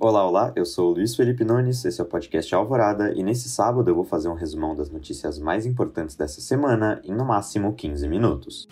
[0.00, 3.48] Olá, olá, eu sou o Luiz Felipe Nunes, esse é o podcast Alvorada e nesse
[3.48, 7.74] sábado eu vou fazer um resumão das notícias mais importantes dessa semana em no máximo
[7.74, 8.66] 15 minutos.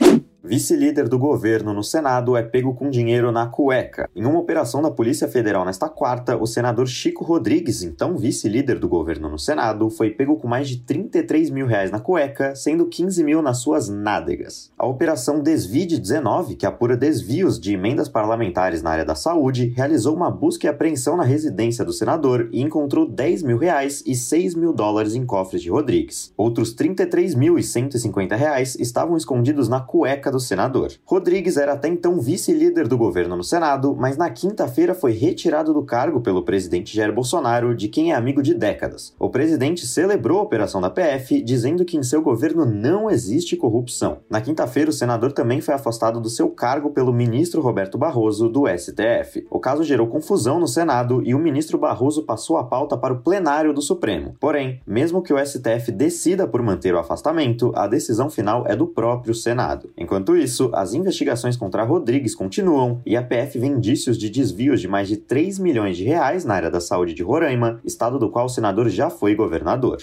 [0.46, 4.08] Vice-líder do governo no Senado é pego com dinheiro na cueca.
[4.15, 8.88] Em uma operação da Polícia Federal nesta quarta, o senador Chico Rodrigues, então vice-líder do
[8.88, 13.24] governo no Senado, foi pego com mais de 33 mil reais na cueca, sendo 15
[13.24, 14.71] mil nas suas nádegas.
[14.79, 20.15] A operação Desvide 19, que apura desvios de emendas parlamentares na área da saúde, realizou
[20.15, 24.55] uma busca e apreensão na residência do senador e encontrou 10 mil reais e 6
[24.55, 26.33] mil dólares em cofres de Rodrigues.
[26.37, 30.93] Outros 33 mil e 150 reais estavam escondidos na cueca do senador.
[31.05, 35.83] Rodrigues era até então vice-líder do governo no Senado, mas na quinta-feira foi retirado do
[35.83, 39.15] cargo pelo presidente Jair Bolsonaro, de quem é amigo de décadas.
[39.19, 44.19] O presidente celebrou a operação da PF, dizendo que em seu governo não existe corrupção.
[44.29, 48.65] Na quinta-feira, o senador também foi afastado do seu cargo pelo ministro Roberto Barroso, do
[48.69, 49.47] STF.
[49.51, 53.21] O caso gerou confusão no Senado e o ministro Barroso passou a pauta para o
[53.23, 54.37] plenário do Supremo.
[54.38, 58.87] Porém, mesmo que o STF decida por manter o afastamento, a decisão final é do
[58.87, 59.91] próprio Senado.
[59.97, 64.80] Enquanto Enquanto isso, as investigações contra Rodrigues continuam e a PF vê indícios de desvios
[64.80, 68.28] de mais de 3 milhões de reais na área da saúde de Roraima, estado do
[68.28, 69.98] qual o senador já foi governador.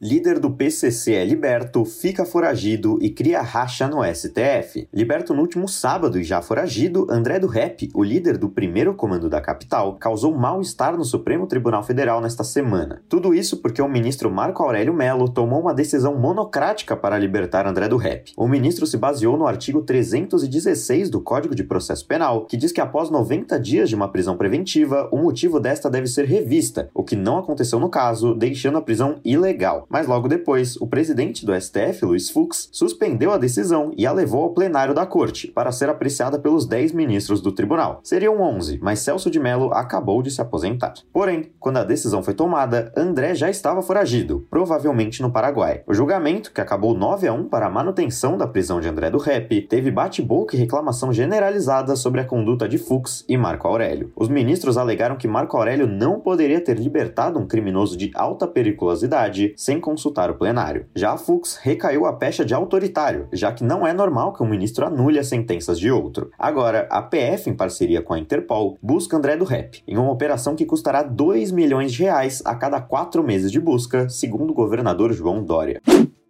[0.00, 4.88] Líder do PCC é liberto, fica foragido e cria racha no STF.
[4.94, 9.28] Liberto no último sábado e já foragido, André do Rep, o líder do primeiro comando
[9.28, 13.02] da capital, causou mal-estar no Supremo Tribunal Federal nesta semana.
[13.08, 17.88] Tudo isso porque o ministro Marco Aurélio Melo tomou uma decisão monocrática para libertar André
[17.88, 18.30] do Rep.
[18.36, 22.80] O ministro se baseou no artigo 316 do Código de Processo Penal, que diz que
[22.80, 27.16] após 90 dias de uma prisão preventiva, o motivo desta deve ser revista, o que
[27.16, 29.87] não aconteceu no caso, deixando a prisão ilegal.
[29.88, 34.42] Mas logo depois, o presidente do STF, Luiz Fux, suspendeu a decisão e a levou
[34.42, 38.00] ao plenário da corte para ser apreciada pelos 10 ministros do tribunal.
[38.02, 40.94] Seriam 11, mas Celso de Mello acabou de se aposentar.
[41.12, 45.82] Porém, quando a decisão foi tomada, André já estava foragido, provavelmente no Paraguai.
[45.86, 49.18] O julgamento, que acabou 9 a 1 para a manutenção da prisão de André do
[49.18, 54.12] Rep, teve bate-boca e reclamação generalizada sobre a conduta de Fux e Marco Aurélio.
[54.14, 59.54] Os ministros alegaram que Marco Aurélio não poderia ter libertado um criminoso de alta periculosidade
[59.56, 60.86] sem sem consultar o plenário.
[60.94, 64.84] Já Fux recaiu a pecha de autoritário, já que não é normal que um ministro
[64.84, 66.30] anule as sentenças de outro.
[66.38, 70.56] Agora, a PF, em parceria com a Interpol, busca André do Rep, em uma operação
[70.56, 75.12] que custará 2 milhões de reais a cada quatro meses de busca, segundo o governador
[75.12, 75.80] João Dória.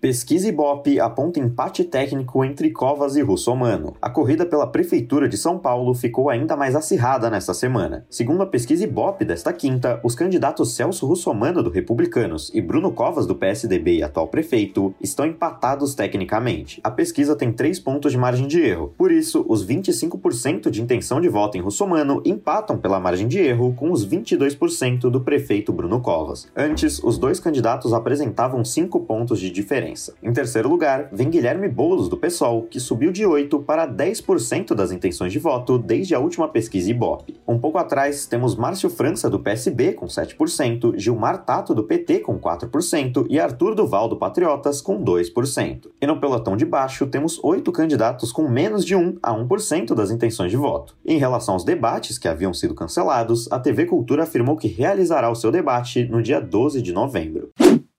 [0.00, 3.96] Pesquisa Ibope aponta empate técnico entre Covas e Russomano.
[4.00, 8.06] A corrida pela Prefeitura de São Paulo ficou ainda mais acirrada nesta semana.
[8.08, 13.26] Segundo a pesquisa Ibope desta quinta, os candidatos Celso Russomano do Republicanos e Bruno Covas
[13.26, 16.80] do PSDB e atual prefeito estão empatados tecnicamente.
[16.84, 18.94] A pesquisa tem três pontos de margem de erro.
[18.96, 23.74] Por isso, os 25% de intenção de voto em Russomano empatam pela margem de erro
[23.74, 26.46] com os 22% do prefeito Bruno Covas.
[26.56, 30.14] Antes, os dois candidatos apresentavam cinco pontos de diferença diferença.
[30.22, 34.92] Em terceiro lugar, vem Guilherme Boulos, do PSOL, que subiu de 8% para 10% das
[34.92, 37.40] intenções de voto desde a última pesquisa Ibope.
[37.46, 42.38] Um pouco atrás, temos Márcio França, do PSB, com 7%, Gilmar Tato, do PT, com
[42.38, 45.88] 4% e Arthur Duval, do Patriotas, com 2%.
[46.00, 50.10] E no pelotão de baixo, temos oito candidatos com menos de 1 a 1% das
[50.10, 50.96] intenções de voto.
[51.04, 55.34] Em relação aos debates que haviam sido cancelados, a TV Cultura afirmou que realizará o
[55.34, 57.50] seu debate no dia 12 de novembro.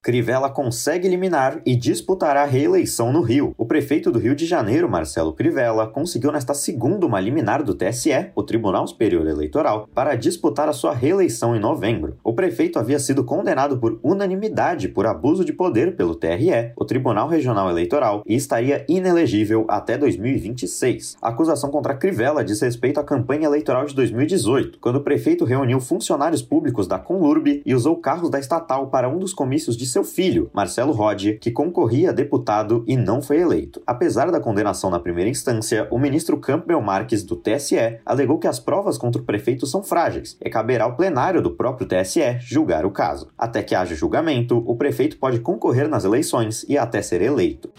[0.10, 3.54] Crivella consegue eliminar e disputará a reeleição no Rio.
[3.70, 8.42] Prefeito do Rio de Janeiro, Marcelo Crivella, conseguiu nesta segunda uma liminar do TSE, o
[8.42, 12.18] Tribunal Superior Eleitoral, para disputar a sua reeleição em novembro.
[12.24, 17.28] O prefeito havia sido condenado por unanimidade por abuso de poder pelo TRE, o Tribunal
[17.28, 21.18] Regional Eleitoral, e estaria inelegível até 2026.
[21.22, 25.80] A acusação contra Crivella diz respeito à campanha eleitoral de 2018, quando o prefeito reuniu
[25.80, 30.04] funcionários públicos da Conlurb e usou carros da estatal para um dos comícios de seu
[30.04, 33.59] filho, Marcelo Rodi, que concorria a deputado e não foi eleito.
[33.86, 38.60] Apesar da condenação na primeira instância, o ministro Campbell Marques, do TSE, alegou que as
[38.60, 42.92] provas contra o prefeito são frágeis e caberá ao plenário do próprio TSE julgar o
[42.92, 43.30] caso.
[43.38, 47.70] Até que haja julgamento, o prefeito pode concorrer nas eleições e até ser eleito.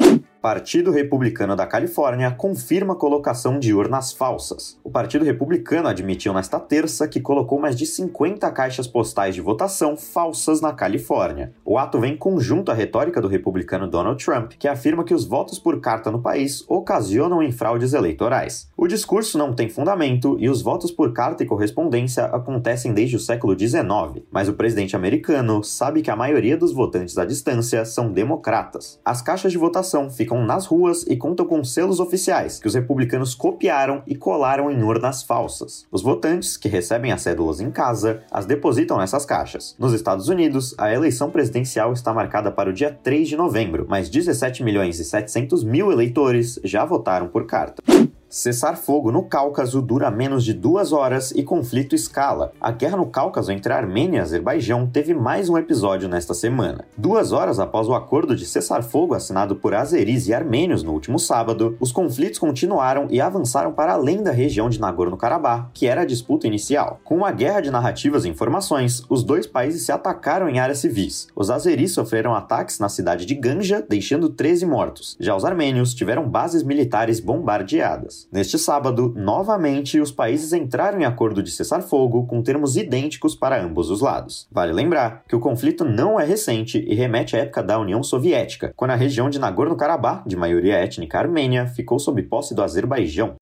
[0.40, 4.80] Partido Republicano da Califórnia confirma a colocação de urnas falsas.
[4.82, 9.98] O Partido Republicano admitiu nesta terça que colocou mais de 50 caixas postais de votação
[9.98, 11.52] falsas na Califórnia.
[11.62, 15.58] O ato vem conjunto à retórica do republicano Donald Trump, que afirma que os votos
[15.58, 18.70] por carta no país ocasionam em fraudes eleitorais.
[18.78, 23.20] O discurso não tem fundamento e os votos por carta e correspondência acontecem desde o
[23.20, 28.10] século XIX, mas o presidente americano sabe que a maioria dos votantes à distância são
[28.10, 28.98] democratas.
[29.04, 32.74] As caixas de votação ficam ficam nas ruas e contam com selos oficiais que os
[32.74, 35.84] republicanos copiaram e colaram em urnas falsas.
[35.90, 39.74] Os votantes, que recebem as cédulas em casa, as depositam nessas caixas.
[39.76, 44.08] Nos Estados Unidos, a eleição presidencial está marcada para o dia 3 de novembro, mas
[44.08, 47.82] 17 milhões e 700 mil eleitores já votaram por carta.
[48.32, 52.52] Cessar fogo no Cáucaso dura menos de duas horas e conflito escala.
[52.60, 56.84] A guerra no Cáucaso entre Armênia e Azerbaijão teve mais um episódio nesta semana.
[56.96, 61.18] Duas horas após o acordo de cessar fogo assinado por azeris e armênios no último
[61.18, 66.06] sábado, os conflitos continuaram e avançaram para além da região de Nagorno-Karabakh, que era a
[66.06, 67.00] disputa inicial.
[67.02, 71.26] Com uma guerra de narrativas e informações, os dois países se atacaram em áreas civis.
[71.34, 75.16] Os azeris sofreram ataques na cidade de Ganja, deixando 13 mortos.
[75.18, 78.19] Já os armênios tiveram bases militares bombardeadas.
[78.32, 83.90] Neste sábado, novamente, os países entraram em acordo de cessar-fogo com termos idênticos para ambos
[83.90, 84.48] os lados.
[84.50, 88.72] Vale lembrar que o conflito não é recente e remete à época da União Soviética,
[88.76, 93.34] quando a região de Nagorno-Karabakh, de maioria étnica armênia, ficou sob posse do Azerbaijão.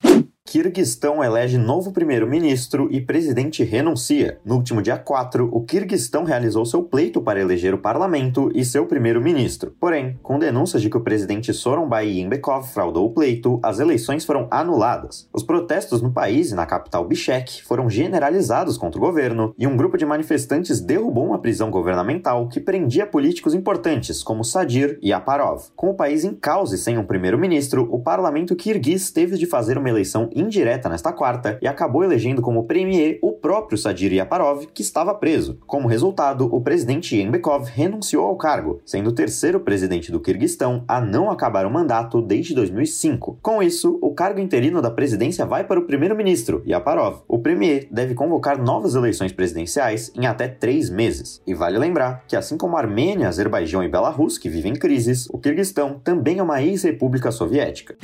[0.50, 4.39] Kirguistão elege novo primeiro-ministro e presidente renuncia.
[4.43, 8.87] No último dia 4, o Kirguistão realizou seu pleito para eleger o parlamento e seu
[8.87, 9.75] primeiro-ministro.
[9.79, 14.49] Porém, com denúncias de que o presidente Soronbay Yembekov fraudou o pleito, as eleições foram
[14.50, 15.29] anuladas.
[15.35, 19.77] Os protestos no país e na capital Bishkek foram generalizados contra o governo e um
[19.77, 25.65] grupo de manifestantes derrubou uma prisão governamental que prendia políticos importantes como Sadir e Aparov.
[25.77, 29.77] Com o país em caos e sem um primeiro-ministro, o parlamento kirguiz teve de fazer
[29.77, 34.82] uma eleição indireta nesta quarta e acabou elegendo como premier o próprio Sadir Yaparov, que
[34.82, 35.58] estava preso.
[35.67, 41.00] Como resultado, o presidente Yembekov renunciou ao cargo, sendo o terceiro presidente do Kirguistão a
[41.00, 43.38] não acabar o mandato desde 2005.
[43.43, 47.23] Com isso, o cargo interino da presidência vai para o primeiro-ministro, Yaparov.
[47.26, 51.43] O premier deve convocar novas eleições presidenciais em até três meses.
[51.46, 56.00] E vale lembrar que, assim como Armênia, Azerbaijão e Belarus, que vivem crises, o Kirguistão
[56.02, 57.96] também é uma ex-república soviética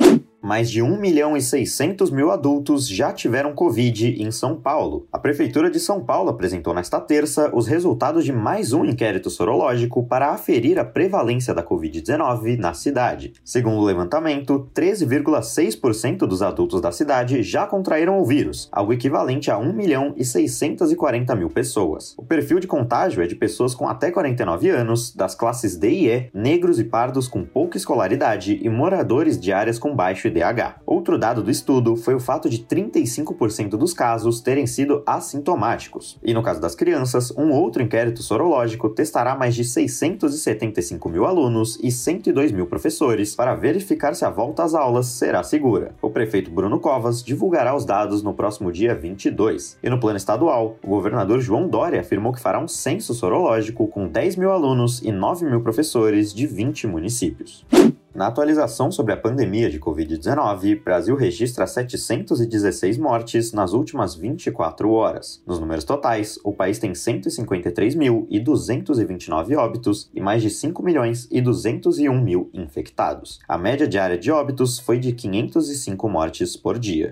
[0.45, 5.07] mais de 1 milhão e 600 mil adultos já tiveram Covid em São Paulo.
[5.11, 10.05] A Prefeitura de São Paulo apresentou nesta terça os resultados de mais um inquérito sorológico
[10.05, 13.33] para aferir a prevalência da Covid-19 na cidade.
[13.43, 19.57] Segundo o levantamento, 13,6% dos adultos da cidade já contraíram o vírus, algo equivalente a
[19.57, 22.13] 1 milhão e 640 mil pessoas.
[22.19, 26.07] O perfil de contágio é de pessoas com até 49 anos, das classes D e
[26.07, 30.81] E, negros e pardos com pouca escolaridade e moradores de áreas com baixo TDAH.
[30.85, 36.19] Outro dado do estudo foi o fato de 35% dos casos terem sido assintomáticos.
[36.23, 41.79] E no caso das crianças, um outro inquérito sorológico testará mais de 675 mil alunos
[41.81, 45.95] e 102 mil professores para verificar se a volta às aulas será segura.
[46.01, 49.77] O prefeito Bruno Covas divulgará os dados no próximo dia 22.
[49.81, 54.07] E no plano estadual, o governador João Dória afirmou que fará um censo sorológico com
[54.07, 57.65] 10 mil alunos e 9 mil professores de 20 municípios.
[58.15, 65.43] Na atualização sobre a pandemia de Covid-19, Brasil registra 716 mortes nas últimas 24 horas.
[65.45, 72.21] Nos números totais, o país tem 153.229 óbitos e mais de 5 milhões e 201
[72.21, 73.41] mil infectados.
[73.49, 77.11] A média diária de óbitos foi de 505 mortes por dia.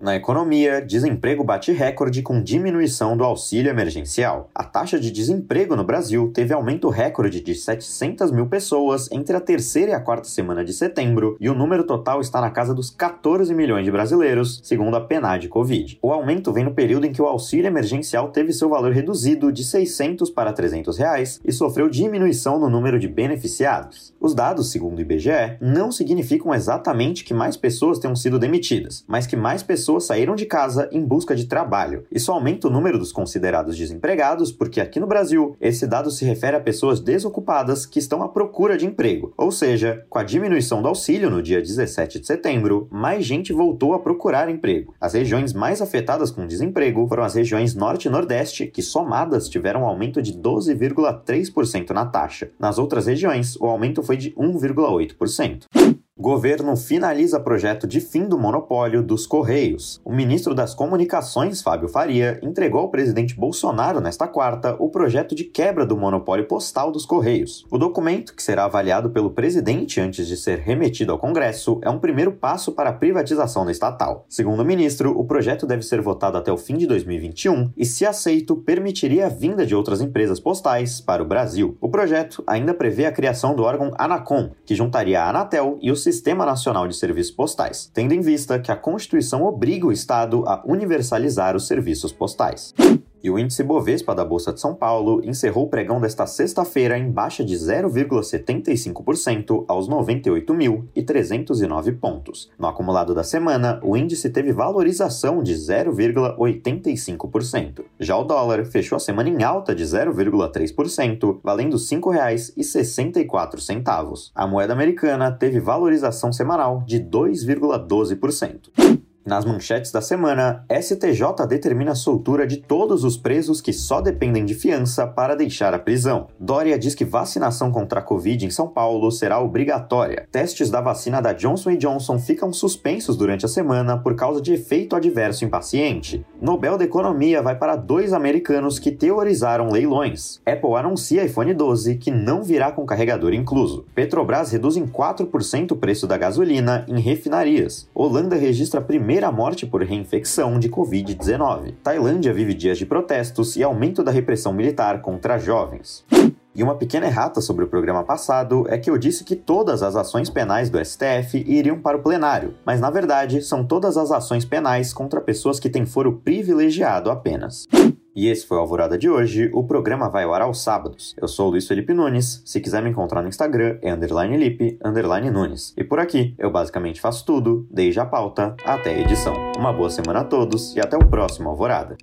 [0.00, 4.48] Na economia, desemprego bate recorde com diminuição do auxílio emergencial.
[4.54, 9.40] A taxa de desemprego no Brasil teve aumento recorde de 700 mil pessoas entre a
[9.42, 12.88] terceira e a quarta semana de setembro, e o número total está na casa dos
[12.88, 15.98] 14 milhões de brasileiros, segundo a PNAD Covid.
[16.00, 19.62] O aumento vem no período em que o auxílio emergencial teve seu valor reduzido de
[19.62, 24.14] 600 para 300 reais e sofreu diminuição no número de beneficiados.
[24.18, 29.26] Os dados, segundo o IBGE, não significam exatamente que mais pessoas tenham sido demitidas, mas
[29.26, 32.04] que mais pessoas pessoas saíram de casa em busca de trabalho.
[32.12, 36.56] Isso aumenta o número dos considerados desempregados, porque aqui no Brasil, esse dado se refere
[36.56, 39.32] a pessoas desocupadas que estão à procura de emprego.
[39.36, 43.92] Ou seja, com a diminuição do auxílio no dia 17 de setembro, mais gente voltou
[43.92, 44.94] a procurar emprego.
[45.00, 49.82] As regiões mais afetadas com desemprego foram as regiões Norte e Nordeste, que somadas tiveram
[49.82, 52.50] um aumento de 12,3% na taxa.
[52.60, 55.99] Nas outras regiões, o aumento foi de 1,8%.
[56.20, 59.98] Governo finaliza projeto de fim do monopólio dos Correios.
[60.04, 65.44] O ministro das Comunicações, Fábio Faria, entregou ao presidente Bolsonaro nesta quarta o projeto de
[65.44, 67.64] quebra do monopólio postal dos Correios.
[67.70, 71.98] O documento, que será avaliado pelo presidente antes de ser remetido ao Congresso, é um
[71.98, 74.26] primeiro passo para a privatização da estatal.
[74.28, 78.04] Segundo o ministro, o projeto deve ser votado até o fim de 2021 e, se
[78.04, 81.78] aceito, permitiria a vinda de outras empresas postais para o Brasil.
[81.80, 85.96] O projeto ainda prevê a criação do órgão Anacom, que juntaria a Anatel e o
[86.10, 90.62] Sistema Nacional de Serviços Postais, tendo em vista que a Constituição obriga o Estado a
[90.66, 92.74] universalizar os serviços postais.
[93.22, 97.08] E o índice Bovespa da Bolsa de São Paulo encerrou o pregão desta sexta-feira em
[97.10, 102.50] baixa de 0,75% aos 98.309 pontos.
[102.58, 107.84] No acumulado da semana, o índice teve valorização de 0,85%.
[107.98, 114.30] Já o dólar fechou a semana em alta de 0,3%, valendo R$ 5,64.
[114.34, 118.99] A moeda americana teve valorização semanal de 2,12%.
[119.30, 124.44] Nas manchetes da semana, STJ determina a soltura de todos os presos que só dependem
[124.44, 126.26] de fiança para deixar a prisão.
[126.36, 130.26] Dória diz que vacinação contra a Covid em São Paulo será obrigatória.
[130.32, 134.96] Testes da vacina da Johnson Johnson ficam suspensos durante a semana por causa de efeito
[134.96, 136.26] adverso em paciente.
[136.40, 140.40] Nobel da Economia vai para dois americanos que teorizaram leilões.
[140.46, 143.84] Apple anuncia iPhone 12 que não virá com carregador incluso.
[143.94, 147.86] Petrobras reduz em 4% o preço da gasolina em refinarias.
[147.94, 151.74] Holanda registra a primeira morte por reinfecção de Covid-19.
[151.82, 156.06] Tailândia vive dias de protestos e aumento da repressão militar contra jovens.
[156.54, 159.94] E uma pequena errata sobre o programa passado é que eu disse que todas as
[159.94, 164.44] ações penais do STF iriam para o plenário, mas na verdade são todas as ações
[164.44, 167.68] penais contra pessoas que têm foro privilegiado apenas.
[168.14, 169.48] E esse foi o Alvorada de hoje.
[169.54, 171.14] O programa vai ao ar aos sábados.
[171.16, 172.42] Eu sou o Luiz Felipe Nunes.
[172.44, 175.72] Se quiser me encontrar no Instagram, é underline Lipe, underline Nunes.
[175.76, 179.34] E por aqui, eu basicamente faço tudo, desde a pauta até a edição.
[179.56, 181.96] Uma boa semana a todos e até o próximo Alvorada.